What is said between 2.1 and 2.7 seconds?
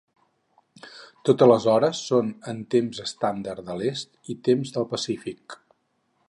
són en